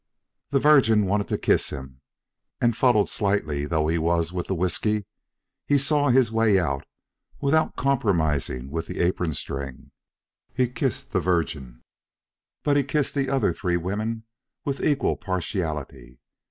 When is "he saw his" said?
5.67-6.31